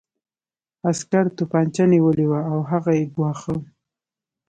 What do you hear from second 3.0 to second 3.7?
ګواښه